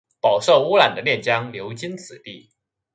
[0.19, 2.49] 饱受污染的练江流经此地。